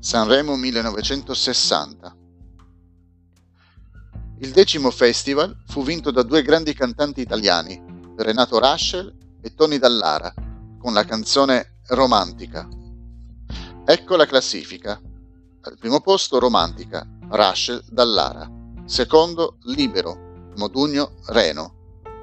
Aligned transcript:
Sanremo 0.00 0.54
1960 0.54 2.16
Il 4.38 4.50
decimo 4.52 4.92
festival 4.92 5.56
fu 5.66 5.82
vinto 5.82 6.12
da 6.12 6.22
due 6.22 6.42
grandi 6.42 6.72
cantanti 6.72 7.20
italiani, 7.20 7.82
Renato 8.16 8.60
Raschel 8.60 9.12
e 9.42 9.54
Tony 9.54 9.78
Dallara, 9.78 10.32
con 10.78 10.92
la 10.92 11.04
canzone 11.04 11.80
Romantica. 11.88 12.68
Ecco 13.84 14.14
la 14.14 14.26
classifica. 14.26 15.00
Al 15.62 15.78
primo 15.78 16.00
posto 16.00 16.38
Romantica, 16.38 17.04
Raschel 17.30 17.82
Dallara. 17.90 18.48
Secondo 18.84 19.56
Libero, 19.64 20.52
Modugno 20.54 21.14
Reno. 21.26 21.74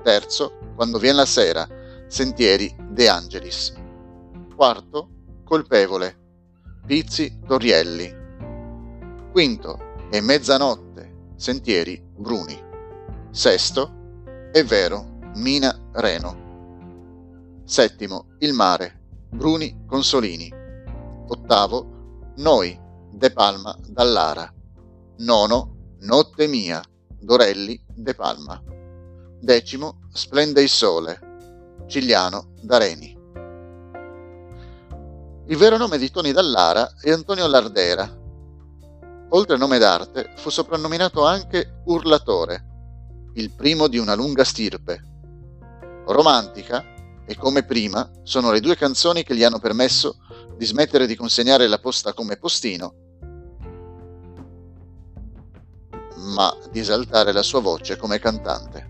Terzo 0.02 0.60
Quando 0.76 0.98
viene 0.98 1.18
la 1.18 1.26
sera, 1.26 1.68
Sentieri 2.07 2.73
De 2.90 3.10
Angelis. 3.10 3.73
Quarto 4.55 5.10
Colpevole, 5.44 6.24
Pizzi 6.85 7.39
Torrielli. 7.48 8.13
Quinto 9.31 9.80
è 10.12 10.20
Mezzanotte, 10.20 11.31
Sentieri 11.35 11.99
Bruni. 12.16 12.62
Sesto 13.31 14.49
è 14.52 14.63
vero, 14.63 15.17
Mina 15.38 15.76
Reno. 15.93 17.63
Settimo 17.66 18.35
Il 18.38 18.53
mare, 18.53 19.02
Bruni 19.29 19.85
Consolini. 19.88 20.53
Ottavo 21.27 22.34
Noi, 22.35 22.79
De 23.09 23.31
Palma 23.31 23.76
Dallara. 23.88 24.54
Nono 25.17 25.95
Notte 26.02 26.45
mia, 26.45 26.84
Dorelli 27.20 27.84
De 27.88 28.13
Palma. 28.13 28.62
Decimo 29.41 30.02
Splende 30.13 30.62
il 30.62 30.70
sole, 30.70 31.20
Cigliano 31.88 32.51
D'Areni. 32.62 33.15
Il 35.48 35.57
vero 35.57 35.77
nome 35.77 35.99
di 35.99 36.10
Tony 36.10 36.32
Dallara 36.32 36.96
è 36.99 37.12
Antonio 37.12 37.46
Lardera. 37.46 38.12
Oltre 39.29 39.54
al 39.54 39.60
nome 39.60 39.77
d'arte, 39.77 40.32
fu 40.38 40.49
soprannominato 40.49 41.24
anche 41.24 41.84
Urlatore, 41.85 43.32
il 43.35 43.54
primo 43.54 43.88
di 43.88 43.99
una 43.99 44.16
lunga 44.16 44.43
stirpe. 44.43 44.99
Romantica 46.07 46.84
e 47.27 47.35
Come 47.38 47.63
prima 47.63 48.10
sono 48.23 48.49
le 48.51 48.60
due 48.60 48.76
canzoni 48.76 49.21
che 49.21 49.35
gli 49.35 49.43
hanno 49.43 49.60
permesso 49.60 50.18
di 50.57 50.66
smettere 50.66 51.05
di 51.05 51.16
consegnare 51.16 51.68
la 51.68 51.77
posta 51.77 52.13
come 52.13 52.38
postino, 52.38 52.93
ma 56.34 56.57
di 56.71 56.79
esaltare 56.79 57.32
la 57.32 57.43
sua 57.43 57.60
voce 57.60 57.98
come 57.98 58.18
cantante. 58.18 58.88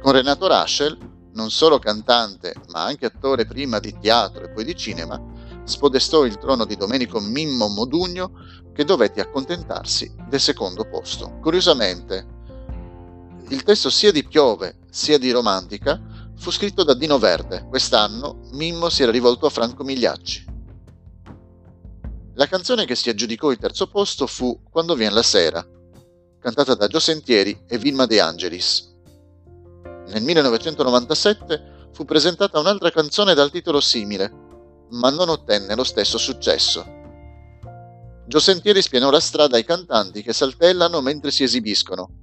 Con 0.00 0.12
Renato 0.12 0.46
Raschel, 0.46 0.96
non 1.34 1.50
solo 1.50 1.78
cantante, 1.78 2.54
ma 2.68 2.84
anche 2.84 3.04
attore 3.04 3.44
prima 3.44 3.80
di 3.80 3.98
teatro 3.98 4.44
e 4.44 4.50
poi 4.50 4.64
di 4.64 4.74
cinema, 4.74 5.33
spodestò 5.64 6.24
il 6.24 6.38
trono 6.38 6.64
di 6.64 6.76
Domenico 6.76 7.20
Mimmo 7.20 7.68
Modugno 7.68 8.32
che 8.72 8.84
dovette 8.84 9.20
accontentarsi 9.20 10.14
del 10.28 10.40
secondo 10.40 10.84
posto. 10.84 11.38
Curiosamente, 11.40 12.26
il 13.48 13.62
testo 13.62 13.90
sia 13.90 14.12
di 14.12 14.24
Piove 14.24 14.78
sia 14.90 15.18
di 15.18 15.30
Romantica 15.30 16.00
fu 16.36 16.50
scritto 16.50 16.84
da 16.84 16.94
Dino 16.94 17.18
Verde. 17.18 17.66
Quest'anno 17.68 18.40
Mimmo 18.52 18.88
si 18.88 19.02
era 19.02 19.12
rivolto 19.12 19.46
a 19.46 19.50
Franco 19.50 19.84
Migliacci. 19.84 20.52
La 22.34 22.46
canzone 22.46 22.84
che 22.84 22.96
si 22.96 23.08
aggiudicò 23.08 23.50
il 23.50 23.58
terzo 23.58 23.86
posto 23.88 24.26
fu 24.26 24.60
Quando 24.68 24.94
viene 24.94 25.14
la 25.14 25.22
sera, 25.22 25.64
cantata 26.40 26.74
da 26.74 26.88
Gio 26.88 26.98
Sentieri 26.98 27.64
e 27.66 27.78
Vilma 27.78 28.06
De 28.06 28.20
Angelis. 28.20 28.92
Nel 30.08 30.22
1997 30.22 31.88
fu 31.92 32.04
presentata 32.04 32.58
un'altra 32.58 32.90
canzone 32.90 33.34
dal 33.34 33.50
titolo 33.50 33.80
simile, 33.80 34.43
ma 34.94 35.10
non 35.10 35.28
ottenne 35.28 35.74
lo 35.74 35.84
stesso 35.84 36.18
successo. 36.18 37.02
Gio 38.26 38.38
Sentieri 38.38 38.80
spianò 38.80 39.10
la 39.10 39.20
strada 39.20 39.56
ai 39.56 39.64
cantanti 39.64 40.22
che 40.22 40.32
saltellano 40.32 41.00
mentre 41.00 41.30
si 41.30 41.42
esibiscono. 41.42 42.22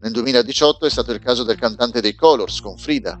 Nel 0.00 0.12
2018 0.12 0.86
è 0.86 0.90
stato 0.90 1.12
il 1.12 1.20
caso 1.20 1.44
del 1.44 1.58
cantante 1.58 2.00
dei 2.00 2.14
Colors 2.14 2.60
con 2.60 2.76
Frida. 2.76 3.20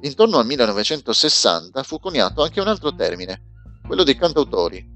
Intorno 0.00 0.38
al 0.38 0.46
1960 0.46 1.82
fu 1.82 1.98
coniato 1.98 2.42
anche 2.42 2.60
un 2.60 2.68
altro 2.68 2.94
termine, 2.94 3.52
quello 3.86 4.02
dei 4.02 4.16
cantautori. 4.16 4.92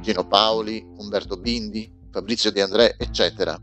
Gino 0.00 0.26
Paoli, 0.26 0.84
Umberto 0.98 1.36
Bindi, 1.36 1.90
Fabrizio 2.10 2.50
De 2.50 2.60
André, 2.60 2.96
eccetera. 2.98 3.58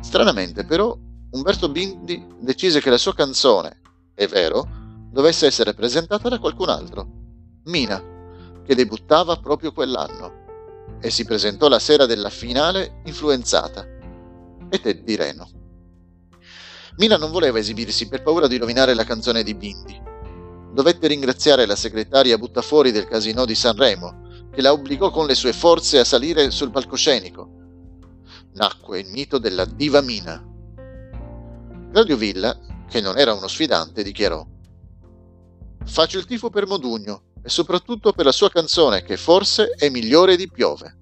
Stranamente 0.00 0.64
però, 0.64 0.96
Umberto 1.32 1.68
Bindi 1.68 2.24
decise 2.40 2.80
che 2.80 2.90
la 2.90 2.98
sua 2.98 3.14
canzone, 3.14 3.80
è 4.14 4.26
vero, 4.26 4.81
dovesse 5.12 5.46
essere 5.46 5.74
presentata 5.74 6.30
da 6.30 6.38
qualcun 6.38 6.70
altro, 6.70 7.06
Mina, 7.64 8.02
che 8.64 8.74
debuttava 8.74 9.36
proprio 9.36 9.72
quell'anno, 9.72 10.40
e 11.00 11.10
si 11.10 11.24
presentò 11.24 11.68
la 11.68 11.78
sera 11.78 12.06
della 12.06 12.30
finale 12.30 13.02
influenzata, 13.04 13.86
e 14.70 14.80
Teddy 14.80 15.14
Reno. 15.14 15.48
Mina 16.96 17.18
non 17.18 17.30
voleva 17.30 17.58
esibirsi 17.58 18.08
per 18.08 18.22
paura 18.22 18.46
di 18.46 18.56
rovinare 18.56 18.94
la 18.94 19.04
canzone 19.04 19.42
di 19.42 19.54
Bindi. 19.54 20.00
Dovette 20.72 21.06
ringraziare 21.06 21.66
la 21.66 21.76
segretaria 21.76 22.38
buttafuori 22.38 22.90
del 22.90 23.06
casino 23.06 23.44
di 23.44 23.54
Sanremo, 23.54 24.46
che 24.50 24.62
la 24.62 24.72
obbligò 24.72 25.10
con 25.10 25.26
le 25.26 25.34
sue 25.34 25.52
forze 25.52 25.98
a 25.98 26.04
salire 26.04 26.50
sul 26.50 26.70
palcoscenico. 26.70 27.50
Nacque 28.54 29.00
il 29.00 29.08
mito 29.10 29.38
della 29.38 29.66
diva 29.66 30.00
Mina. 30.00 30.42
Claudio 31.92 32.16
Villa, 32.16 32.58
che 32.88 33.00
non 33.00 33.18
era 33.18 33.34
uno 33.34 33.48
sfidante, 33.48 34.02
dichiarò 34.02 34.46
Faccio 35.84 36.18
il 36.18 36.24
tifo 36.24 36.48
per 36.48 36.66
Modugno 36.66 37.22
e 37.42 37.48
soprattutto 37.48 38.12
per 38.12 38.24
la 38.24 38.32
sua 38.32 38.48
canzone 38.48 39.02
che 39.02 39.16
forse 39.16 39.70
è 39.76 39.88
migliore 39.88 40.36
di 40.36 40.48
Piove. 40.48 41.01